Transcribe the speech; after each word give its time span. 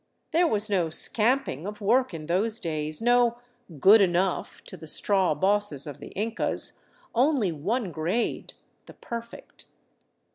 There 0.31 0.47
was 0.47 0.67
no" 0.67 0.89
scamping" 0.89 1.67
of 1.67 1.79
work 1.79 2.11
in 2.11 2.25
those 2.25 2.59
days, 2.59 3.03
no" 3.03 3.37
good 3.79 4.01
enough" 4.01 4.59
to 4.63 4.75
the 4.75 4.87
straw 4.87 5.35
bosses 5.35 5.85
of 5.85 5.99
the 5.99 6.07
Incas, 6.15 6.79
only 7.13 7.51
one 7.51 7.91
grade,— 7.91 8.53
the 8.87 8.95
perfect. 8.95 9.65